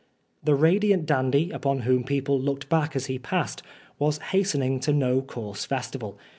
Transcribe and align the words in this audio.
The 0.43 0.55
radiant 0.55 1.05
dandy, 1.05 1.51
upon 1.51 1.81
whom 1.81 2.03
people 2.03 2.39
looked 2.41 2.69
back 2.69 2.95
as 2.95 3.05
he 3.05 3.19
passed, 3.19 3.61
was 3.99 4.17
hastening 4.17 4.79
to 4.79 4.91
no 4.93 5.21
coarse 5.21 5.63
festival. 5.63 6.17